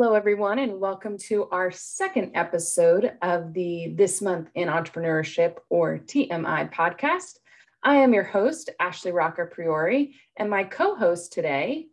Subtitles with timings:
[0.00, 5.98] Hello, everyone, and welcome to our second episode of the This Month in Entrepreneurship or
[5.98, 7.40] TMI podcast.
[7.82, 11.88] I am your host, Ashley Rocker Priori, and my co host today.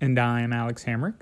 [0.00, 1.20] And I am Alex Hamrick.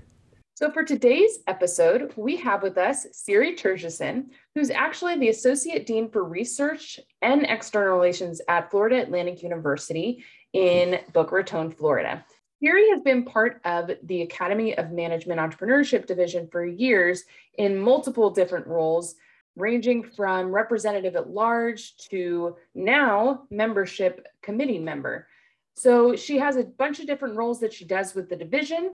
[0.54, 6.08] So, for today's episode, we have with us Siri Terjesen, who's actually the Associate Dean
[6.08, 12.24] for Research and External Relations at Florida Atlantic University in Boca Raton, Florida.
[12.64, 17.24] Siri has been part of the Academy of Management Entrepreneurship Division for years
[17.58, 19.16] in multiple different roles,
[19.54, 25.28] ranging from representative at large to now membership committee member.
[25.74, 28.92] So she has a bunch of different roles that she does with the division.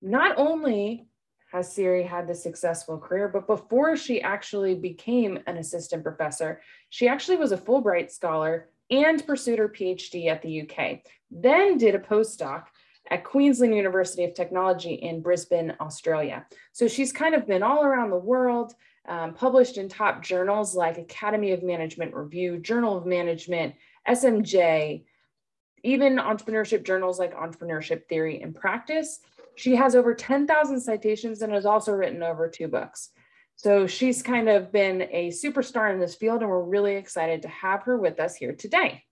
[0.00, 1.08] Not only
[1.50, 7.08] has Siri had the successful career, but before she actually became an assistant professor, she
[7.08, 11.00] actually was a Fulbright scholar and pursued her PhD at the UK,
[11.30, 12.66] then did a postdoc
[13.10, 16.46] at Queensland University of Technology in Brisbane, Australia.
[16.72, 18.74] So she's kind of been all around the world,
[19.06, 23.74] um, published in top journals like Academy of Management Review, Journal of Management,
[24.08, 25.04] SMJ,
[25.82, 29.20] even entrepreneurship journals like Entrepreneurship Theory and Practice.
[29.56, 33.10] She has over 10,000 citations and has also written over two books.
[33.56, 37.48] So she's kind of been a superstar in this field, and we're really excited to
[37.48, 39.04] have her with us here today.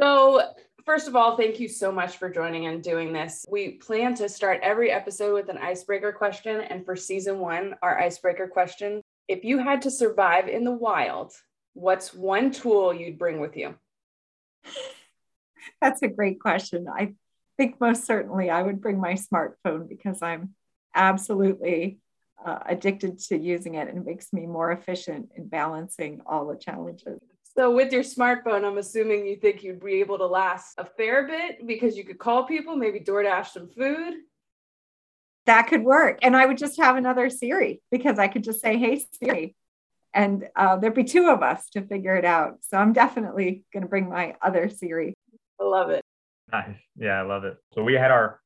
[0.00, 0.42] So,
[0.84, 3.44] first of all, thank you so much for joining and doing this.
[3.48, 6.60] We plan to start every episode with an icebreaker question.
[6.60, 11.32] And for season one, our icebreaker question if you had to survive in the wild,
[11.74, 13.74] what's one tool you'd bring with you?
[15.80, 16.86] That's a great question.
[16.88, 17.14] I
[17.56, 20.54] think most certainly I would bring my smartphone because I'm
[20.94, 21.98] absolutely
[22.44, 26.56] uh, addicted to using it and it makes me more efficient in balancing all the
[26.56, 27.20] challenges.
[27.56, 31.26] So with your smartphone, I'm assuming you think you'd be able to last a fair
[31.26, 34.14] bit because you could call people, maybe DoorDash some food.
[35.44, 36.20] That could work.
[36.22, 39.54] And I would just have another Siri because I could just say, hey, Siri.
[40.14, 42.58] And uh, there'd be two of us to figure it out.
[42.60, 45.14] So I'm definitely going to bring my other Siri.
[45.60, 46.02] I love it.
[46.50, 46.76] Nice.
[46.96, 47.56] Yeah, I love it.
[47.74, 48.40] So we had our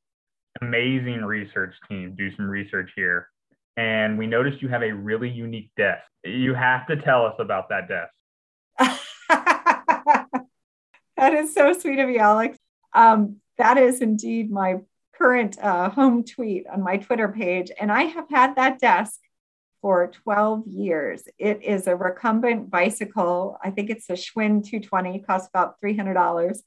[0.62, 3.28] amazing research team do some research here.
[3.76, 6.02] And we noticed you have a really unique desk.
[6.24, 8.10] You have to tell us about that desk.
[9.28, 10.46] that
[11.18, 12.58] is so sweet of you, Alex.
[12.94, 14.76] Um, that is indeed my
[15.16, 17.70] current uh, home tweet on my Twitter page.
[17.80, 19.18] And I have had that desk
[19.80, 21.24] for 12 years.
[21.38, 23.58] It is a recumbent bicycle.
[23.62, 26.58] I think it's a Schwinn 220, costs about $300.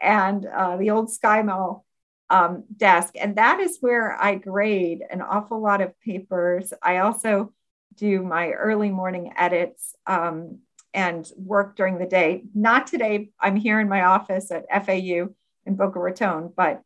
[0.00, 1.82] And uh, the old SkyMall
[2.30, 3.14] um, desk.
[3.18, 6.72] And that is where I grade an awful lot of papers.
[6.82, 7.52] I also
[7.94, 9.94] do my early morning edits.
[10.06, 10.60] Um,
[10.94, 12.44] and work during the day.
[12.54, 13.30] Not today.
[13.40, 15.28] I'm here in my office at FAU
[15.66, 16.82] in Boca Raton, but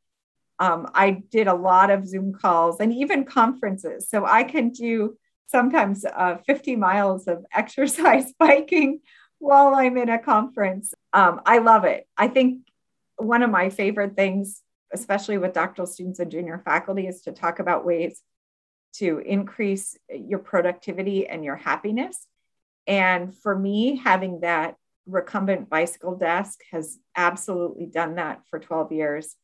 [0.58, 4.08] um, I did a lot of Zoom calls and even conferences.
[4.08, 9.00] So I can do sometimes uh, 50 miles of exercise biking
[9.38, 10.94] while I'm in a conference.
[11.12, 12.06] Um, I love it.
[12.16, 12.66] I think
[13.16, 17.58] one of my favorite things, especially with doctoral students and junior faculty, is to talk
[17.58, 18.22] about ways
[18.94, 22.26] to increase your productivity and your happiness.
[22.86, 24.76] And for me, having that
[25.06, 29.34] recumbent bicycle desk has absolutely done that for 12 years.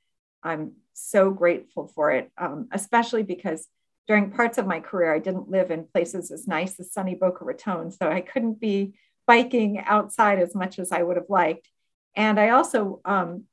[0.43, 3.67] I'm so grateful for it, um, especially because
[4.07, 7.45] during parts of my career, I didn't live in places as nice as sunny Boca
[7.45, 7.91] Raton.
[7.91, 8.95] So I couldn't be
[9.27, 11.69] biking outside as much as I would have liked.
[12.17, 13.45] And I also, um,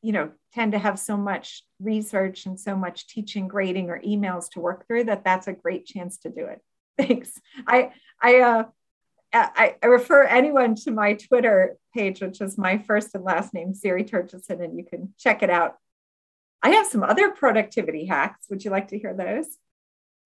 [0.00, 4.50] you know, tend to have so much research and so much teaching, grading, or emails
[4.52, 6.60] to work through that that's a great chance to do it.
[6.98, 7.30] Thanks.
[7.66, 8.64] I, I, uh,
[9.32, 13.74] I, I, refer anyone to my Twitter page, which is my first and last name,
[13.74, 15.76] Siri Terjesen, and you can check it out.
[16.62, 18.46] I have some other productivity hacks.
[18.48, 19.46] Would you like to hear those?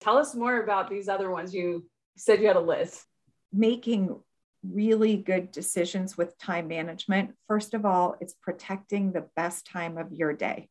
[0.01, 1.53] Tell us more about these other ones.
[1.53, 3.03] You said you had a list.
[3.51, 4.19] Making
[4.63, 7.33] really good decisions with time management.
[7.47, 10.69] First of all, it's protecting the best time of your day.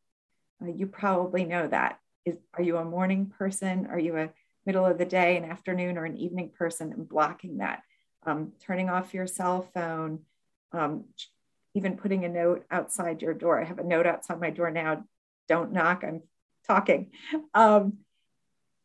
[0.61, 1.99] Uh, you probably know that.
[2.25, 3.87] Is, are you a morning person?
[3.91, 4.29] Are you a
[4.65, 6.91] middle of the day, an afternoon, or an evening person?
[6.91, 7.83] And blocking that
[8.25, 10.19] um, turning off your cell phone,
[10.71, 11.05] um,
[11.73, 13.61] even putting a note outside your door.
[13.61, 15.03] I have a note outside my door now.
[15.47, 16.21] Don't knock, I'm
[16.67, 17.11] talking.
[17.53, 17.99] Um,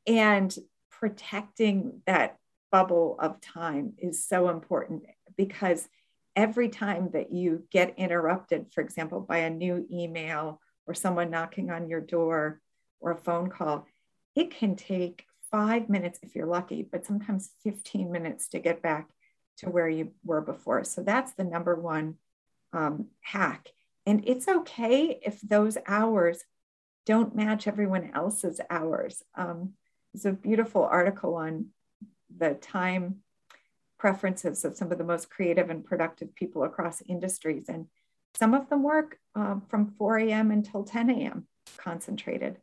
[0.07, 0.55] and
[0.91, 2.39] protecting that
[2.73, 5.05] bubble of time is so important
[5.37, 5.87] because
[6.35, 11.71] every time that you get interrupted, for example, by a new email or someone knocking
[11.71, 12.61] on your door
[13.01, 13.87] or a phone call,
[14.35, 19.09] it can take five minutes if you're lucky, but sometimes 15 minutes to get back
[19.59, 20.85] to where you were before.
[20.85, 22.17] So that's the number one
[22.73, 23.69] um, hack.
[24.07, 26.45] And it's okay if those hours
[27.07, 29.23] don't match everyone else's hours.
[29.35, 29.75] Um,
[30.13, 31.67] There's a beautiful article on
[32.37, 33.17] the time
[33.99, 37.69] preferences of some of the most creative and productive people across industries.
[37.69, 37.87] And
[38.35, 40.51] some of them work um, from 4 a.m.
[40.51, 41.47] until 10 a.m.
[41.77, 42.59] concentrated.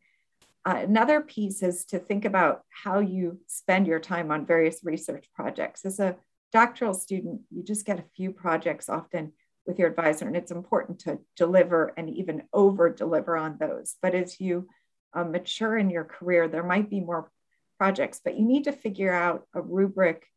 [0.65, 5.27] Uh, another piece is to think about how you spend your time on various research
[5.36, 5.86] projects.
[5.86, 6.15] As a
[6.55, 9.33] doctoral student, you just get a few projects often
[9.67, 13.95] with your advisor, and it's important to deliver and even over deliver on those.
[14.01, 14.69] But as you
[15.13, 17.29] uh, mature in your career, there might be more
[17.77, 20.27] projects, but you need to figure out a rubric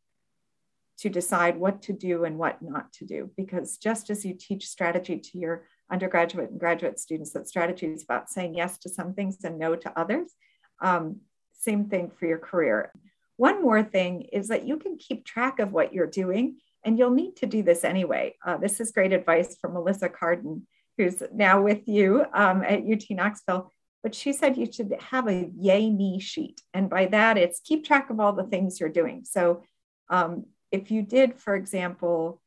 [0.97, 3.31] to decide what to do and what not to do.
[3.37, 8.03] Because just as you teach strategy to your undergraduate and graduate students, that strategy is
[8.03, 10.33] about saying yes to some things and no to others.
[10.81, 11.21] Um,
[11.53, 12.91] same thing for your career.
[13.39, 17.11] One more thing is that you can keep track of what you're doing, and you'll
[17.11, 18.35] need to do this anyway.
[18.45, 23.09] Uh, this is great advice from Melissa Cardon, who's now with you um, at UT
[23.09, 23.71] Knoxville.
[24.03, 26.61] But she said you should have a yay me sheet.
[26.73, 29.23] And by that, it's keep track of all the things you're doing.
[29.23, 29.63] So
[30.09, 32.41] um, if you did, for example,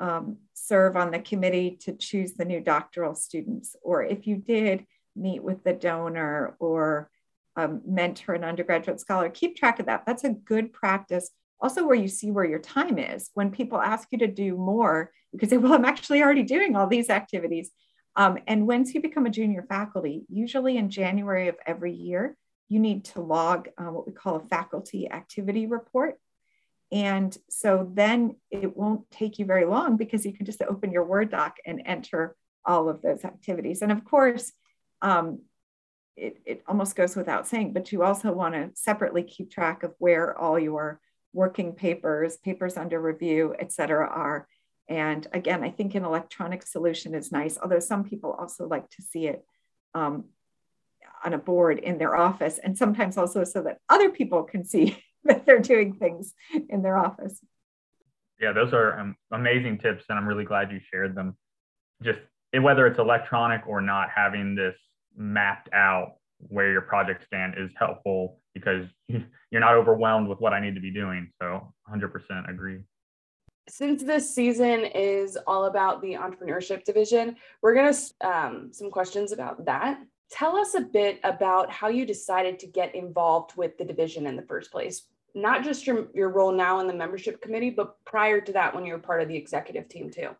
[0.00, 4.84] um, serve on the committee to choose the new doctoral students, or if you did
[5.14, 7.10] meet with the donor or
[7.56, 10.04] um, mentor an undergraduate scholar, keep track of that.
[10.06, 11.30] That's a good practice.
[11.60, 13.30] Also, where you see where your time is.
[13.34, 16.76] When people ask you to do more, you can say, Well, I'm actually already doing
[16.76, 17.70] all these activities.
[18.14, 22.36] Um, and once you become a junior faculty, usually in January of every year,
[22.68, 26.16] you need to log uh, what we call a faculty activity report.
[26.92, 31.04] And so then it won't take you very long because you can just open your
[31.04, 33.82] Word doc and enter all of those activities.
[33.82, 34.52] And of course,
[35.02, 35.40] um,
[36.16, 39.94] it, it almost goes without saying, but you also want to separately keep track of
[39.98, 41.00] where all your
[41.32, 44.48] working papers, papers under review, et cetera, are.
[44.88, 49.02] And again, I think an electronic solution is nice, although some people also like to
[49.02, 49.44] see it
[49.94, 50.26] um,
[51.24, 54.98] on a board in their office, and sometimes also so that other people can see
[55.24, 56.32] that they're doing things
[56.68, 57.40] in their office.
[58.40, 61.36] Yeah, those are um, amazing tips, and I'm really glad you shared them.
[62.02, 62.20] Just
[62.58, 64.76] whether it's electronic or not, having this
[65.16, 70.60] mapped out where your projects stand is helpful because you're not overwhelmed with what I
[70.60, 71.30] need to be doing.
[71.40, 72.80] So 100% agree.
[73.68, 79.32] Since this season is all about the entrepreneurship division, we're going to um, some questions
[79.32, 80.00] about that.
[80.30, 84.36] Tell us a bit about how you decided to get involved with the division in
[84.36, 85.02] the first place
[85.36, 88.86] not just your, your role now in the membership committee, but prior to that when
[88.86, 90.30] you were part of the executive team too?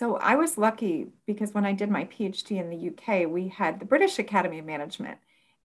[0.00, 3.78] So I was lucky because when I did my PhD in the UK, we had
[3.78, 5.18] the British Academy of Management,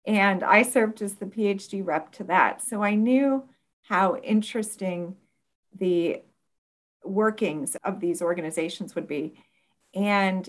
[0.06, 2.62] and I served as the PhD rep to that.
[2.62, 3.46] So I knew
[3.82, 5.16] how interesting
[5.76, 6.22] the
[7.04, 9.34] workings of these organizations would be.
[9.96, 10.48] And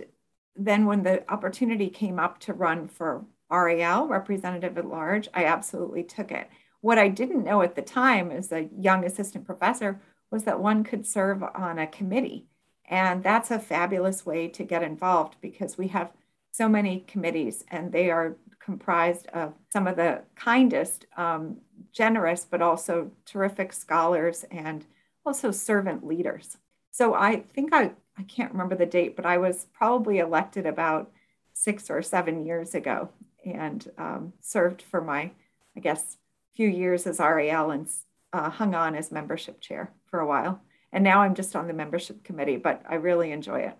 [0.54, 6.04] then when the opportunity came up to run for RAL, representative at large, I absolutely
[6.04, 6.50] took it.
[6.82, 10.84] What I didn't know at the time as a young assistant professor was that one
[10.84, 12.49] could serve on a committee.
[12.90, 16.12] And that's a fabulous way to get involved because we have
[16.50, 21.58] so many committees and they are comprised of some of the kindest, um,
[21.92, 24.84] generous, but also terrific scholars and
[25.24, 26.58] also servant leaders.
[26.90, 31.10] So I think I, I can't remember the date, but I was probably elected about
[31.54, 33.10] six or seven years ago
[33.44, 35.30] and um, served for my,
[35.76, 36.16] I guess,
[36.54, 37.88] few years as RAL and
[38.32, 40.60] uh, hung on as membership chair for a while.
[40.92, 43.76] And now I'm just on the membership committee, but I really enjoy it.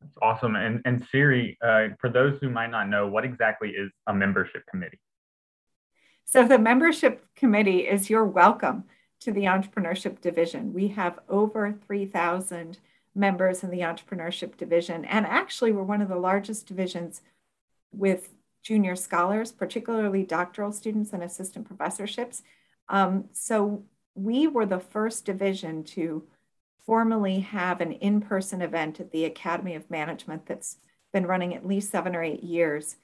[0.00, 0.56] That's awesome.
[0.56, 4.62] And, and Siri, uh, for those who might not know, what exactly is a membership
[4.70, 5.00] committee?
[6.26, 8.84] So, the membership committee is your welcome
[9.20, 10.72] to the entrepreneurship division.
[10.72, 12.78] We have over 3,000
[13.14, 15.04] members in the entrepreneurship division.
[15.04, 17.22] And actually, we're one of the largest divisions
[17.92, 18.30] with
[18.62, 22.42] junior scholars, particularly doctoral students and assistant professorships.
[22.88, 26.24] Um, so we were the first division to
[26.86, 30.78] formally have an in-person event at the Academy of Management that's
[31.12, 32.96] been running at least seven or eight years,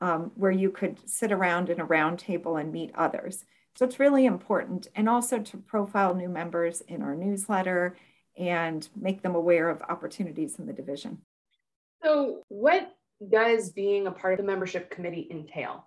[0.00, 3.44] um, where you could sit around in a round table and meet others.
[3.74, 7.96] So it's really important, and also to profile new members in our newsletter
[8.36, 11.18] and make them aware of opportunities in the division.
[12.02, 12.94] So, what
[13.30, 15.86] does being a part of the membership committee entail?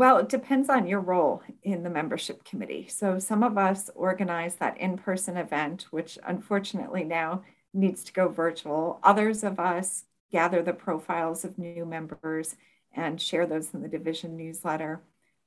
[0.00, 2.86] Well, it depends on your role in the membership committee.
[2.88, 7.42] So, some of us organize that in person event, which unfortunately now
[7.74, 8.98] needs to go virtual.
[9.02, 12.56] Others of us gather the profiles of new members
[12.96, 15.02] and share those in the division newsletter.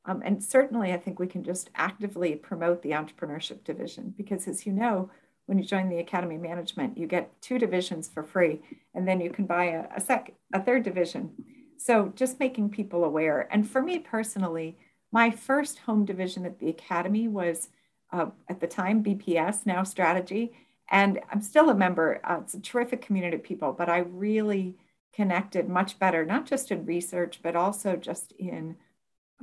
[0.05, 4.67] Um, and certainly, I think we can just actively promote the entrepreneurship division because, as
[4.67, 5.09] you know,
[5.47, 8.61] when you join the Academy Management, you get two divisions for free,
[8.93, 11.31] and then you can buy a, a sec a third division.
[11.77, 13.47] So just making people aware.
[13.51, 14.77] And for me personally,
[15.13, 17.69] My first home division at the Academy was
[18.11, 20.53] uh, at the time BPS, now Strategy.
[20.89, 22.19] And I'm still a member.
[22.23, 24.75] Uh, it's a terrific community of people, but I really
[25.13, 28.75] connected much better, not just in research, but also just in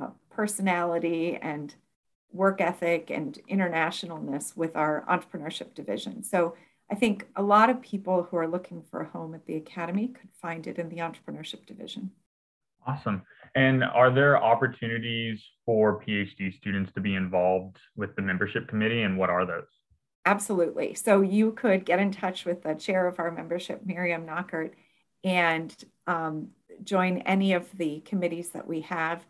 [0.02, 1.74] uh, personality and
[2.32, 6.24] work ethic and internationalness with our entrepreneurship division.
[6.24, 6.56] So
[6.90, 10.08] I think a lot of people who are looking for a home at the Academy
[10.08, 12.10] could find it in the entrepreneurship division.
[12.86, 13.22] Awesome.
[13.54, 19.18] And are there opportunities for PhD students to be involved with the membership committee, and
[19.18, 19.66] what are those?
[20.26, 20.94] Absolutely.
[20.94, 24.74] So you could get in touch with the chair of our membership, Miriam Knockaert,
[25.24, 25.74] and
[26.06, 26.48] um,
[26.82, 29.24] join any of the committees that we have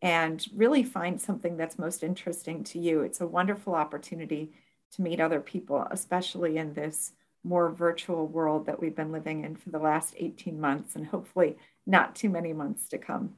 [0.00, 3.00] and really find something that's most interesting to you.
[3.00, 4.52] It's a wonderful opportunity
[4.92, 7.12] to meet other people, especially in this
[7.44, 11.56] more virtual world that we've been living in for the last 18 months and hopefully
[11.86, 13.34] not too many months to come.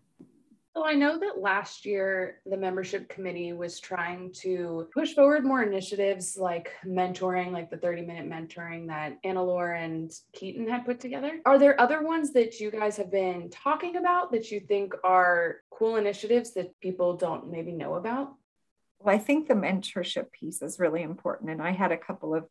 [0.77, 5.63] So I know that last year the membership committee was trying to push forward more
[5.65, 11.41] initiatives like mentoring, like the 30 minute mentoring that Annalore and Keaton had put together.
[11.45, 15.57] Are there other ones that you guys have been talking about that you think are
[15.71, 18.35] cool initiatives that people don't maybe know about?
[19.01, 21.51] Well, I think the mentorship piece is really important.
[21.51, 22.47] And I had a couple of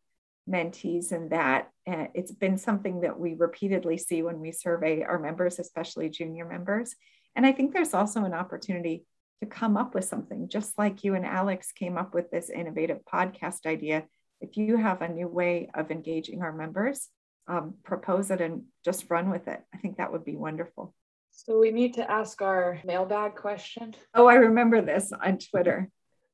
[0.50, 1.70] mentees in that.
[1.86, 6.46] And it's been something that we repeatedly see when we survey our members, especially junior
[6.46, 6.96] members
[7.36, 9.06] and I think there's also an opportunity
[9.42, 13.00] to come up with something, just like you and Alex came up with this innovative
[13.12, 14.06] podcast idea.
[14.42, 17.08] If you have a new way of engaging our members,
[17.48, 19.62] um, propose it and just run with it.
[19.74, 20.94] I think that would be wonderful.
[21.32, 23.96] So we need to ask our mailbag question.
[24.14, 25.90] Oh, I remember this on Twitter.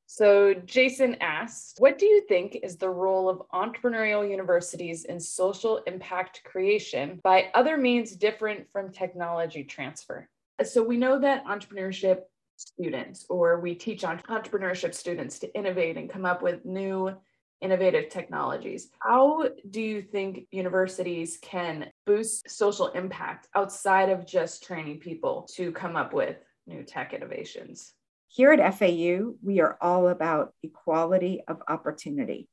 [0.08, 5.78] So Jason asked, what do you think is the role of entrepreneurial universities in social
[5.88, 10.30] impact creation by other means different from technology transfer?
[10.64, 12.22] So we know that entrepreneurship
[12.56, 17.12] students, or we teach entrepreneurship students to innovate and come up with new
[17.62, 18.90] innovative technologies.
[19.00, 25.72] How do you think universities can boost social impact outside of just training people to
[25.72, 27.95] come up with new tech innovations?
[28.36, 32.50] Here at FAU, we are all about equality of opportunity.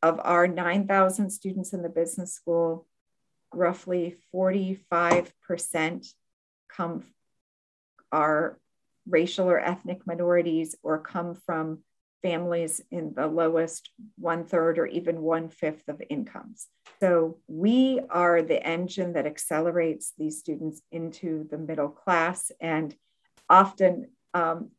[0.00, 2.86] Of our 9,000 students in the business school,
[3.52, 6.06] roughly 45%
[6.68, 7.02] come
[8.12, 8.60] are
[9.08, 11.80] racial or ethnic minorities or come from
[12.22, 16.68] families in the lowest one third or even one fifth of incomes.
[17.00, 22.94] So we are the engine that accelerates these students into the middle class and
[23.50, 24.70] often, um,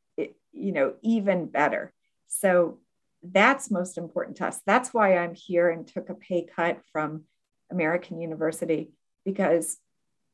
[0.53, 1.93] you know, even better.
[2.27, 2.79] So
[3.22, 4.60] that's most important to us.
[4.65, 7.24] That's why I'm here and took a pay cut from
[7.72, 8.91] American University
[9.25, 9.77] because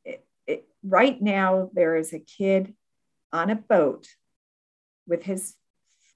[0.04, 2.74] it, it, right now there is a kid
[3.32, 4.08] on a boat
[5.08, 5.56] with his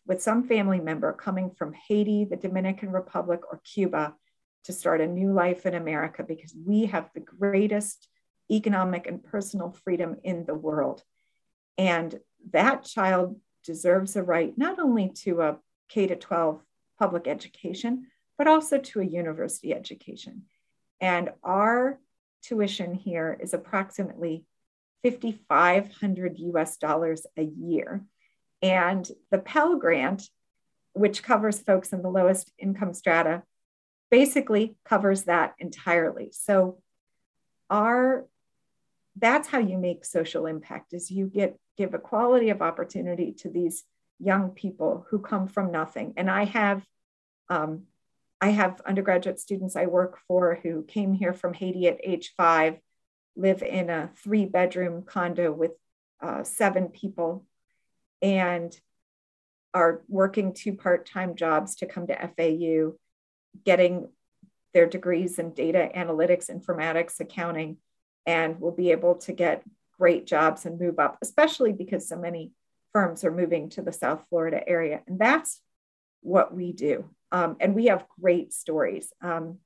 [0.06, 4.16] with some family member coming from Haiti, the Dominican Republic, or Cuba
[4.66, 8.10] to start a new life in America because we have the greatest
[8.52, 11.04] economic and personal freedom in the world.
[11.78, 12.20] And
[12.52, 15.58] that child deserves a right not only to a
[15.90, 16.62] K to 12
[17.00, 20.44] public education, but also to a university education.
[21.00, 22.00] And our
[22.42, 24.46] tuition here is approximately
[25.04, 28.06] 5,500 US dollars a year.
[28.62, 30.30] And the Pell Grant,
[30.94, 33.44] which covers folks in the lowest income strata,
[34.10, 36.30] basically covers that entirely.
[36.32, 36.80] So
[37.70, 38.26] our
[39.16, 43.84] that's how you make social impact is you get give equality of opportunity to these
[44.20, 46.14] young people who come from nothing.
[46.18, 46.84] And I have
[47.50, 47.84] um,
[48.42, 52.78] I have undergraduate students I work for who came here from Haiti at age five
[53.36, 55.72] live in a three bedroom condo with
[56.22, 57.46] uh, seven people
[58.22, 58.78] and
[59.74, 62.98] are working two part time jobs to come to FAU,
[63.66, 64.10] getting
[64.74, 67.78] their degrees in data analytics, informatics, accounting,
[68.26, 69.64] and will be able to get
[70.04, 72.52] great jobs and move up, especially because so many
[72.92, 75.00] firms are moving to the South Florida area.
[75.08, 75.62] And that's
[76.20, 77.06] what we do.
[77.32, 79.14] Um, and we have great stories.
[79.22, 79.60] Um,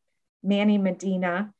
[0.44, 1.51] Manny Medina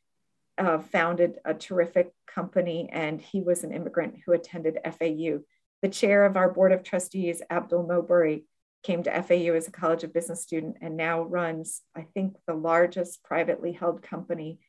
[0.60, 5.40] uh, founded a terrific company, and he was an immigrant who attended FAU.
[5.82, 8.44] The chair of our board of trustees, Abdol Moabery,
[8.84, 12.54] came to FAU as a College of Business student and now runs, I think, the
[12.54, 14.60] largest privately held company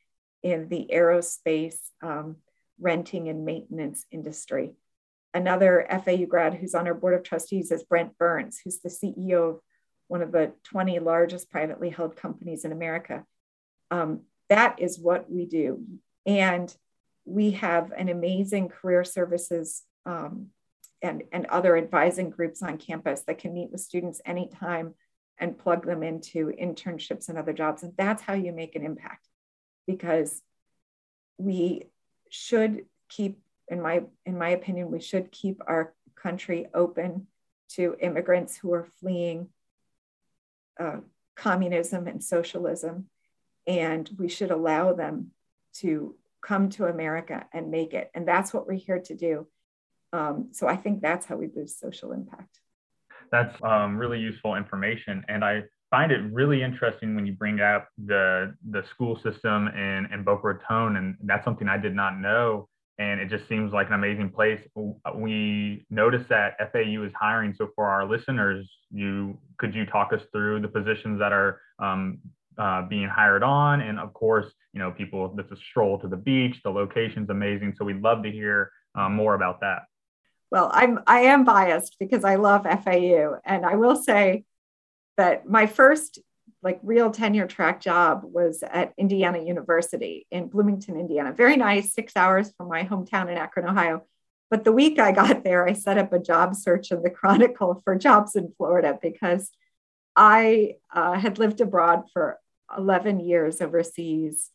[0.41, 2.37] in the aerospace um,
[2.79, 4.71] renting and maintenance industry.
[5.33, 9.49] Another FAU grad who's on our board of trustees is Brent Burns, who's the CEO
[9.49, 9.59] of
[10.07, 13.23] one of the 20 largest privately held companies in America.
[13.91, 15.83] Um, that is what we do.
[16.25, 16.75] And
[17.25, 20.47] we have an amazing career services um,
[21.01, 24.95] and, and other advising groups on campus that can meet with students anytime
[25.37, 27.83] and plug them into internships and other jobs.
[27.83, 29.27] And that's how you make an impact
[29.87, 30.41] because
[31.37, 31.85] we
[32.29, 37.27] should keep, in my, in my opinion, we should keep our country open
[37.69, 39.49] to immigrants who are fleeing
[40.79, 40.97] uh,
[41.35, 43.07] communism and socialism.
[43.67, 45.31] And we should allow them
[45.75, 48.09] to come to America and make it.
[48.13, 49.47] And that's what we're here to do.
[50.11, 52.59] Um, so I think that's how we boost social impact.
[53.31, 55.23] That's um, really useful information.
[55.27, 60.07] And I find it really interesting when you bring up the, the school system in,
[60.13, 60.97] in Boca Raton.
[60.97, 62.67] And that's something I did not know.
[62.99, 64.59] And it just seems like an amazing place.
[65.15, 67.55] We noticed that FAU is hiring.
[67.57, 72.19] So for our listeners, you could you talk us through the positions that are um,
[72.57, 73.81] uh, being hired on.
[73.81, 77.73] And of course, you know, people, this is stroll to the beach, the location's amazing.
[77.77, 79.83] So we'd love to hear um, more about that.
[80.51, 83.35] Well, I'm, I am biased because I love FAU.
[83.45, 84.43] And I will say
[85.19, 86.19] that my first
[86.63, 91.33] like real tenure track job was at Indiana University in Bloomington, Indiana.
[91.33, 94.03] Very nice, six hours from my hometown in Akron, Ohio.
[94.49, 97.81] But the week I got there, I set up a job search in the Chronicle
[97.83, 99.51] for jobs in Florida because
[100.15, 102.39] I uh, had lived abroad for
[102.77, 104.49] 11 years overseas,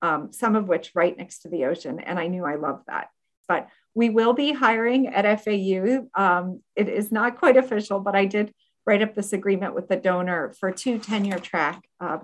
[0.00, 2.00] um, some of which right next to the ocean.
[2.00, 3.10] And I knew I loved that.
[3.48, 6.06] But we will be hiring at FAU.
[6.14, 8.54] Um, it is not quite official, but I did
[8.90, 12.18] write up this agreement with the donor for two tenure track uh,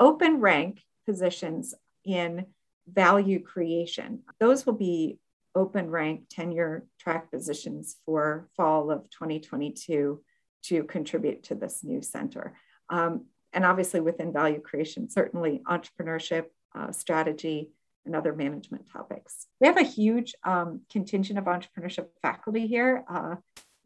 [0.00, 1.74] open rank positions
[2.06, 2.46] in
[2.90, 4.20] value creation.
[4.38, 5.18] Those will be
[5.54, 10.22] open rank tenure track positions for fall of 2022
[10.62, 12.54] to contribute to this new center.
[12.88, 17.72] Um, and obviously within value creation, certainly entrepreneurship, uh, strategy,
[18.06, 19.48] and other management topics.
[19.60, 23.04] We have a huge um, contingent of entrepreneurship faculty here.
[23.06, 23.36] Uh,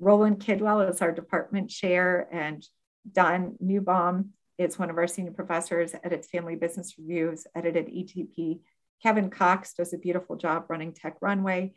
[0.04, 2.62] Roland Kidwell is our department chair, and
[3.10, 8.60] Don Neubaum is one of our senior professors, edits Family Business Reviews, edited ETP.
[9.02, 11.72] Kevin Cox does a beautiful job running Tech Runway.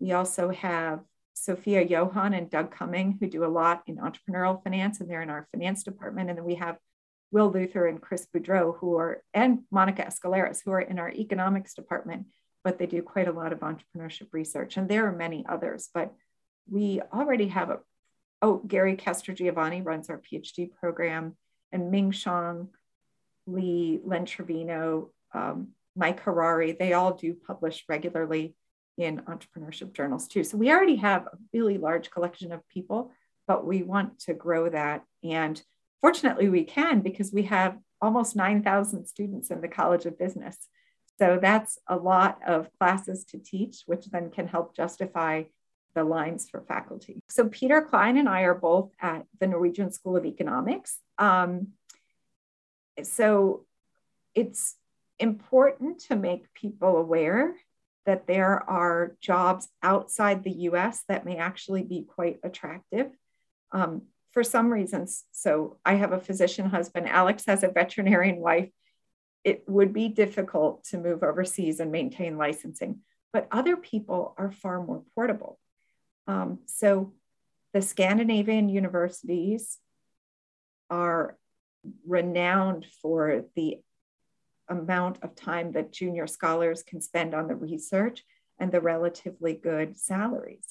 [0.00, 1.02] We also have
[1.34, 5.30] Sophia Johan and Doug Cumming, who do a lot in entrepreneurial finance, and they're in
[5.30, 6.30] our finance department.
[6.30, 6.78] And then we have
[7.30, 11.74] Will Luther and Chris Boudreaux, who are, and Monica Escaleras, who are in our economics
[11.74, 12.26] department,
[12.64, 14.76] but they do quite a lot of entrepreneurship research.
[14.76, 16.12] And there are many others, but
[16.70, 17.78] we already have a,
[18.42, 21.36] oh, Gary Castrogiovanni runs our PhD program,
[21.72, 22.68] and Ming Shang,
[23.46, 28.54] Lee, Len Trevino, um, Mike Harari, they all do publish regularly
[28.96, 30.44] in entrepreneurship journals too.
[30.44, 33.12] So we already have a really large collection of people,
[33.46, 35.04] but we want to grow that.
[35.22, 35.60] And
[36.00, 40.56] fortunately, we can because we have almost 9,000 students in the College of Business.
[41.18, 45.44] So that's a lot of classes to teach, which then can help justify
[45.98, 47.20] the lines for faculty.
[47.28, 50.98] So Peter Klein and I are both at the Norwegian School of Economics.
[51.18, 51.68] Um,
[53.02, 53.66] so
[54.34, 54.76] it's
[55.18, 57.54] important to make people aware
[58.06, 63.10] that there are jobs outside the US that may actually be quite attractive.
[63.72, 65.24] Um, for some reasons.
[65.32, 68.70] So I have a physician husband, Alex has a veterinarian wife.
[69.42, 73.00] It would be difficult to move overseas and maintain licensing,
[73.32, 75.58] but other people are far more portable.
[76.28, 77.14] Um, so
[77.72, 79.78] the Scandinavian universities
[80.90, 81.36] are
[82.06, 83.78] renowned for the
[84.68, 88.24] amount of time that junior scholars can spend on the research
[88.58, 90.64] and the relatively good salaries.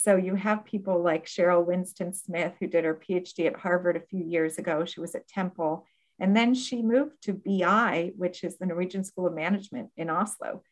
[0.00, 4.00] So you have people like Sheryl Winston Smith, who did her PhD at Harvard a
[4.00, 4.84] few years ago.
[4.84, 5.86] She was at Temple.
[6.18, 10.62] And then she moved to BI, which is the Norwegian School of Management in Oslo,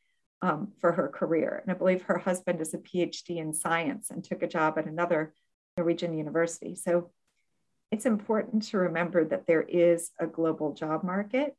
[0.43, 1.61] um, for her career.
[1.63, 4.87] And I believe her husband is a PhD in science and took a job at
[4.87, 5.35] another
[5.77, 6.75] Norwegian university.
[6.75, 7.11] So
[7.91, 11.57] it's important to remember that there is a global job market.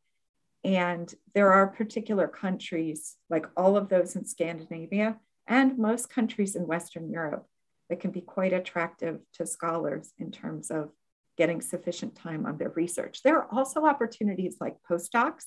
[0.64, 6.68] And there are particular countries, like all of those in Scandinavia and most countries in
[6.68, 7.48] Western Europe,
[7.90, 10.92] that can be quite attractive to scholars in terms of
[11.38, 13.24] getting sufficient time on their research.
[13.24, 15.46] There are also opportunities like postdocs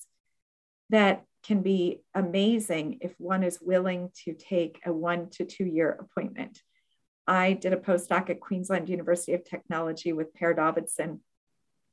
[0.90, 5.90] that can be amazing if one is willing to take a one to two year
[5.90, 6.62] appointment.
[7.26, 11.20] I did a postdoc at Queensland University of Technology with Per Davidsson,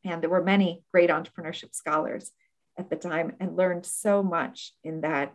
[0.04, 2.32] and there were many great entrepreneurship scholars
[2.78, 5.34] at the time and learned so much in that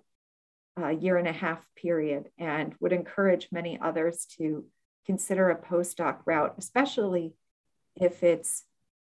[0.81, 4.65] uh, year and a half period and would encourage many others to
[5.07, 7.35] consider a postdoc route, especially
[7.95, 8.65] if it's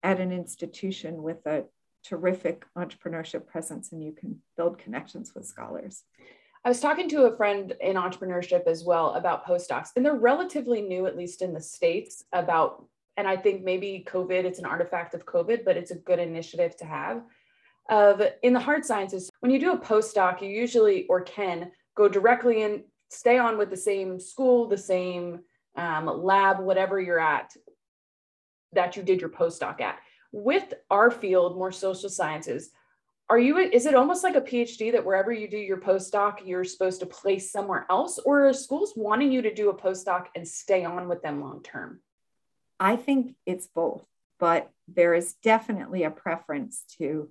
[0.03, 1.65] at an institution with a
[2.05, 6.05] terrific entrepreneurship presence and you can build connections with scholars.
[6.65, 10.83] I was talking to a friend in entrepreneurship as well about postdocs, and they're relatively
[10.83, 12.85] new, at least in the States, about,
[13.17, 16.77] and I think maybe COVID, it's an artifact of COVID, but it's a good initiative
[16.77, 17.23] to have.
[17.89, 22.09] Of in the hard sciences, when you do a postdoc, you usually or can go
[22.09, 25.41] directly and stay on with the same school, the same
[25.77, 27.55] um, lab, whatever you're at
[28.73, 29.99] that you did your postdoc at.
[30.33, 32.71] With our field, more social sciences,
[33.29, 36.65] are you is it almost like a phd that wherever you do your postdoc you're
[36.65, 38.19] supposed to place somewhere else?
[38.19, 41.63] Or are schools wanting you to do a postdoc and stay on with them long
[41.63, 42.01] term?
[42.79, 44.05] I think it's both
[44.41, 47.29] but there is definitely a preference to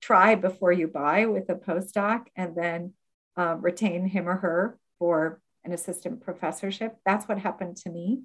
[0.00, 2.92] try before you buy with a postdoc and then
[3.36, 6.96] uh, retain him or her for an assistant professorship.
[7.04, 8.22] That's what happened to me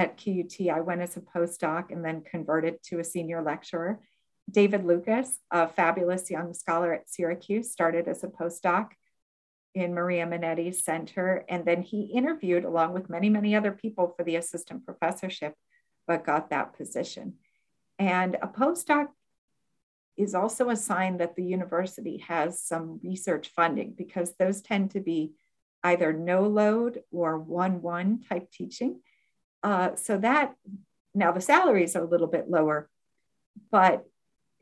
[0.00, 4.00] at qut i went as a postdoc and then converted to a senior lecturer
[4.50, 8.90] David Lucas, a fabulous young scholar at Syracuse, started as a postdoc
[9.74, 11.44] in Maria Minniti's center.
[11.48, 15.54] And then he interviewed, along with many, many other people, for the assistant professorship,
[16.06, 17.34] but got that position.
[17.98, 19.08] And a postdoc
[20.16, 25.00] is also a sign that the university has some research funding because those tend to
[25.00, 25.32] be
[25.82, 29.00] either no load or one one type teaching.
[29.66, 30.54] Uh, so that
[31.12, 32.88] now the salaries are a little bit lower,
[33.72, 34.04] but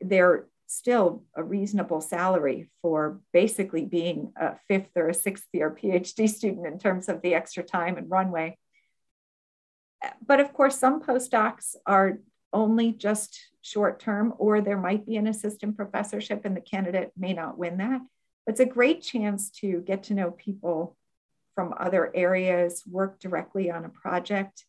[0.01, 6.27] they're still a reasonable salary for basically being a fifth or a sixth year PhD
[6.27, 8.57] student in terms of the extra time and runway.
[10.25, 12.17] But of course, some postdocs are
[12.51, 17.33] only just short term, or there might be an assistant professorship and the candidate may
[17.33, 18.01] not win that.
[18.43, 20.97] But It's a great chance to get to know people
[21.53, 24.65] from other areas, work directly on a project.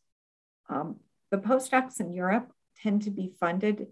[0.68, 0.96] Um,
[1.30, 2.52] the postdocs in Europe
[2.82, 3.88] tend to be funded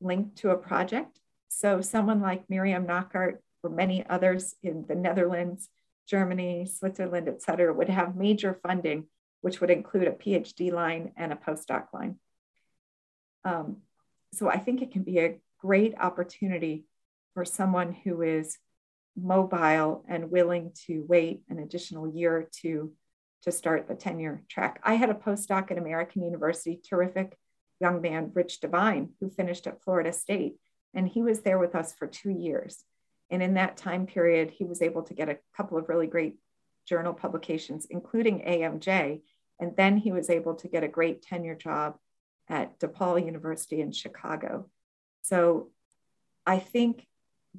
[0.00, 1.20] linked to a project.
[1.48, 5.68] So someone like Miriam Knockaert or many others in the Netherlands,
[6.06, 9.06] Germany, Switzerland, et cetera, would have major funding,
[9.40, 12.16] which would include a PhD line and a postdoc line.
[13.44, 13.78] Um,
[14.32, 16.84] so I think it can be a great opportunity
[17.32, 18.58] for someone who is
[19.16, 22.92] mobile and willing to wait an additional year or two
[23.44, 24.80] to start the tenure track.
[24.82, 27.36] I had a postdoc at American University, terrific
[27.80, 30.56] young man, Rich Devine, who finished at Florida State.
[30.94, 32.82] And he was there with us for two years.
[33.30, 36.36] And in that time period, he was able to get a couple of really great
[36.86, 39.22] journal publications, including AMJ.
[39.60, 41.96] And then he was able to get a great tenure job
[42.48, 44.68] at DePaul University in Chicago.
[45.22, 45.70] So
[46.46, 47.06] I think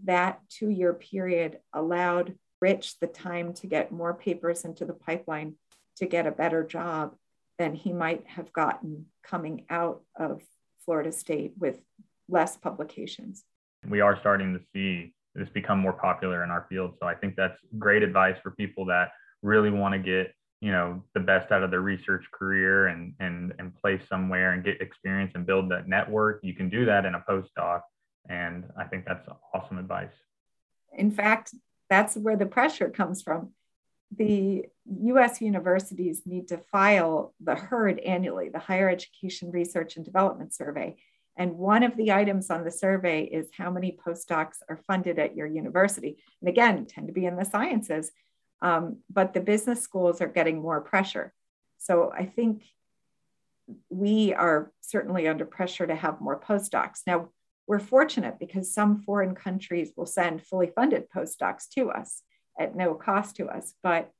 [0.04, 5.56] that two year period allowed Rich the time to get more papers into the pipeline
[5.98, 7.16] to get a better job
[7.58, 10.42] than he might have gotten coming out of
[10.84, 11.80] Florida State with
[12.28, 13.44] less publications.
[13.88, 16.96] We are starting to see this become more popular in our field.
[17.00, 21.04] So I think that's great advice for people that really want to get you know
[21.14, 25.32] the best out of their research career and and and place somewhere and get experience
[25.36, 27.82] and build that network you can do that in a postdoc
[28.30, 30.16] and i think that's awesome advice
[30.94, 31.54] in fact
[31.90, 33.52] that's where the pressure comes from
[34.16, 40.54] the US universities need to file the HERD annually, the Higher Education Research and Development
[40.54, 40.98] Survey.
[41.38, 45.36] And one of the items on the survey is how many postdocs are funded at
[45.36, 46.18] your university.
[46.42, 48.12] And again, tend to be in the sciences,
[48.62, 51.34] um, but the business schools are getting more pressure.
[51.78, 52.64] So I think
[53.90, 57.02] we are certainly under pressure to have more postdocs.
[57.06, 57.30] Now,
[57.68, 62.22] we're fortunate because some foreign countries will send fully funded postdocs to us
[62.58, 63.74] at no cost to us.
[63.84, 64.12] But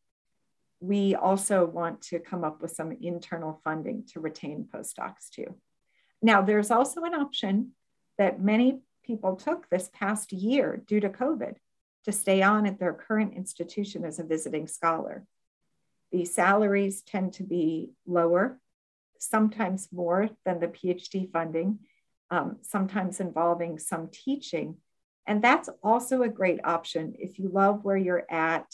[0.80, 5.56] we also want to come up with some internal funding to retain postdocs too.
[6.22, 7.72] Now, there's also an option
[8.18, 11.56] that many people took this past year due to COVID
[12.06, 15.26] to stay on at their current institution as a visiting scholar.
[16.12, 18.60] The salaries tend to be lower,
[19.20, 21.80] sometimes more than the PhD funding,
[22.30, 24.78] um, sometimes involving some teaching,
[25.28, 28.66] and that's also a great option if you love where you're at.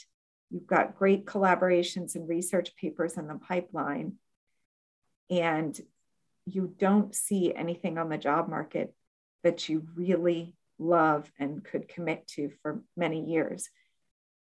[0.50, 4.16] You've got great collaborations and research papers in the pipeline,
[5.30, 5.80] and
[6.46, 8.94] you don't see anything on the job market
[9.44, 13.70] that you really love and could commit to for many years.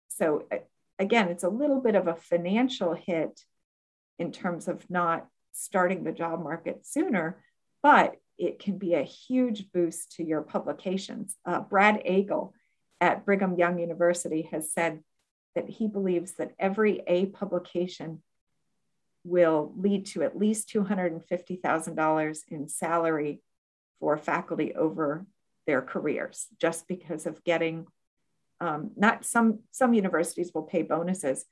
[0.09, 0.47] So,
[0.99, 3.39] again, it's a little bit of a financial hit
[4.19, 7.41] in terms of not starting the job market sooner,
[7.81, 11.35] but it can be a huge boost to your publications.
[11.45, 12.53] Uh, Brad Agle
[12.99, 15.03] at Brigham Young University has said
[15.55, 18.21] that he believes that every A publication
[19.23, 23.41] will lead to at least $250,000 in salary
[23.99, 25.25] for faculty over
[25.65, 27.87] their careers, just because of getting
[28.59, 31.45] Um, not some some universities will pay bonuses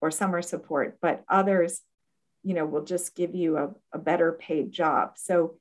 [0.00, 1.82] or summer support, but others,
[2.42, 5.16] you know, will just give you a, a better paid job.
[5.16, 5.58] So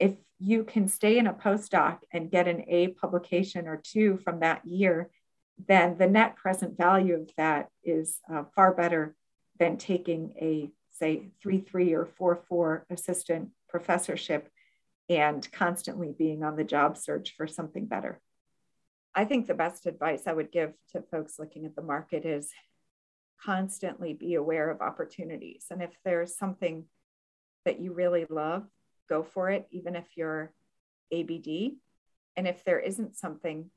[0.00, 4.40] if you can stay in a postdoc and get an A publication or two from
[4.40, 5.10] that year,
[5.68, 9.14] then the net present value of that is uh, far better
[9.58, 14.48] than taking a say three three or four four assistant professorship
[15.08, 18.20] and constantly being on the job search for something better.
[19.14, 22.50] I think the best advice I would give to folks looking at the market is
[23.44, 25.66] constantly be aware of opportunities.
[25.70, 26.84] And if there's something
[27.64, 28.66] that you really love,
[29.10, 30.52] go for it, even if you're
[31.12, 31.72] ABD.
[32.36, 33.70] And if there isn't something,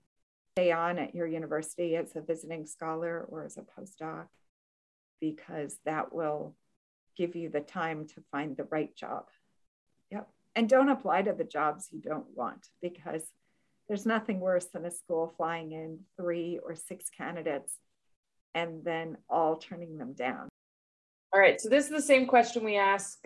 [0.56, 4.28] stay on at your university as a visiting scholar or as a postdoc,
[5.20, 6.56] because that will
[7.18, 9.26] give you the time to find the right job.
[10.12, 10.30] Yep.
[10.56, 13.24] And don't apply to the jobs you don't want because
[13.88, 17.74] there's nothing worse than a school flying in three or six candidates
[18.56, 20.48] and then all turning them down.
[21.34, 21.60] All right.
[21.60, 23.20] So this is the same question we ask,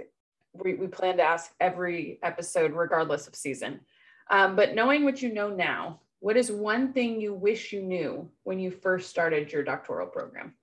[0.64, 3.82] we, we plan to ask every episode, regardless of season.
[4.30, 8.30] Um, but knowing what you know now, what is one thing you wish you knew
[8.44, 10.54] when you first started your doctoral program?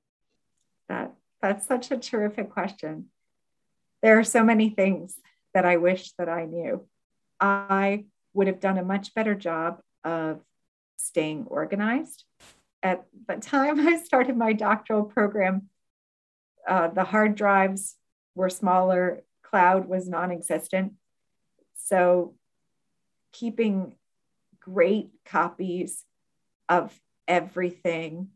[0.88, 3.06] That that's such a terrific question.
[4.02, 5.18] There are so many things
[5.54, 6.86] that I wish that I knew.
[7.40, 8.04] I
[8.34, 10.40] would have done a much better job of
[10.96, 12.24] staying organized.
[12.82, 15.68] At the time I started my doctoral program,
[16.68, 17.96] uh, the hard drives
[18.34, 19.22] were smaller,
[19.54, 20.94] cloud was non existent.
[21.76, 22.34] So,
[23.30, 23.94] keeping
[24.58, 26.02] great copies
[26.68, 26.92] of
[27.28, 28.30] everything.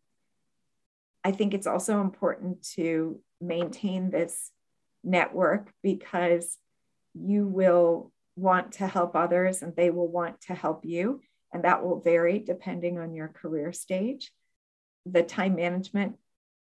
[1.24, 4.52] I think it's also important to maintain this
[5.02, 6.56] network because
[7.14, 11.20] you will want to help others and they will want to help you.
[11.52, 14.30] And that will vary depending on your career stage.
[15.04, 16.14] The time management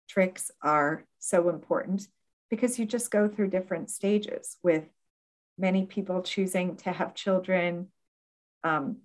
[0.09, 2.07] tricks are so important
[2.49, 4.85] because you just go through different stages with
[5.57, 7.87] many people choosing to have children,
[8.63, 8.97] um,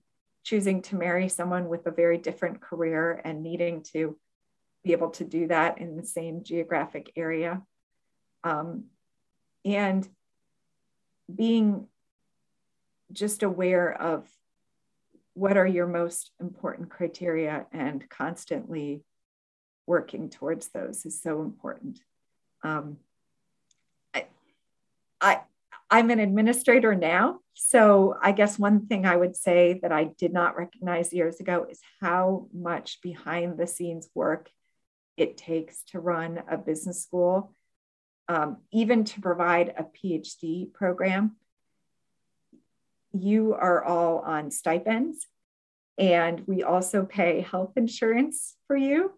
[0.44, 4.18] choosing to marry someone with a very different career and needing to
[4.84, 7.62] be able to do that in the same geographic area.
[8.44, 8.84] Um,
[9.64, 10.08] and
[11.32, 11.86] being
[13.12, 14.26] just aware of
[15.34, 19.04] what are your most important criteria and constantly
[19.86, 22.00] working towards those is so important.
[22.62, 22.98] Um,
[25.22, 25.40] I,
[25.90, 27.38] I'm an administrator now.
[27.54, 31.66] So I guess one thing I would say that I did not recognize years ago
[31.70, 34.50] is how much behind the scenes work
[35.16, 37.54] it takes to run a business school,
[38.28, 41.36] um, even to provide a PhD program
[43.12, 45.26] you are all on stipends,
[45.98, 49.12] and we also pay health insurance for you.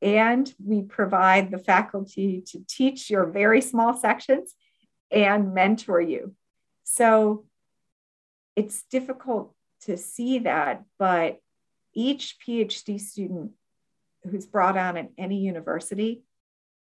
[0.00, 4.54] And we provide the faculty to teach your very small sections
[5.10, 6.34] and mentor you.
[6.84, 7.46] So
[8.56, 11.38] it's difficult to see that, but
[11.94, 13.52] each PhD student
[14.28, 16.22] who's brought on at any university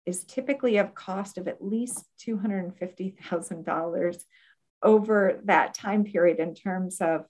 [0.05, 4.23] is typically of cost of at least $250,000
[4.83, 7.25] over that time period in terms of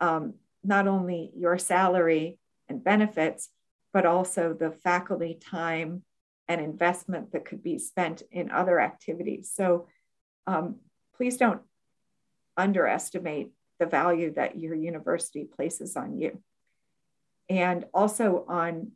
[0.00, 3.50] um, not only your salary and benefits,
[3.92, 6.02] but also the faculty time
[6.48, 9.52] and investment that could be spent in other activities.
[9.54, 9.86] So
[10.46, 10.76] um,
[11.16, 11.62] please don't
[12.56, 16.40] underestimate the value that your university places on you.
[17.48, 18.92] And also on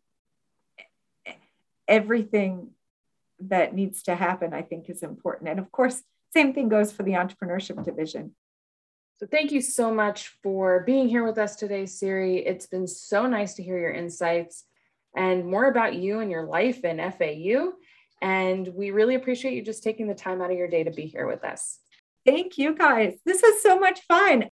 [1.86, 2.70] everything
[3.40, 5.50] that needs to happen, I think is important.
[5.50, 8.34] And of course, same thing goes for the entrepreneurship division.
[9.18, 12.38] So thank you so much for being here with us today, Siri.
[12.38, 14.64] It's been so nice to hear your insights
[15.16, 17.72] and more about you and your life in FAU.
[18.20, 21.06] And we really appreciate you just taking the time out of your day to be
[21.06, 21.78] here with us.
[22.26, 23.14] Thank you, guys.
[23.24, 24.48] This was so much fun.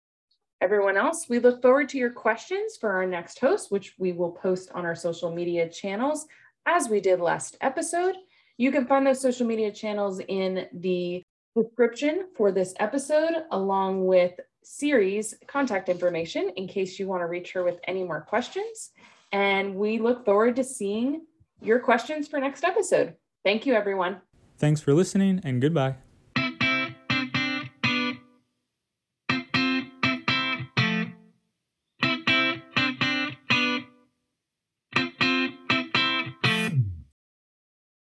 [0.61, 4.33] Everyone else, we look forward to your questions for our next host, which we will
[4.33, 6.27] post on our social media channels
[6.67, 8.15] as we did last episode.
[8.59, 11.23] You can find those social media channels in the
[11.57, 17.53] description for this episode, along with Siri's contact information in case you want to reach
[17.53, 18.91] her with any more questions.
[19.33, 21.23] And we look forward to seeing
[21.63, 23.15] your questions for next episode.
[23.45, 24.21] Thank you, everyone.
[24.59, 25.97] Thanks for listening, and goodbye.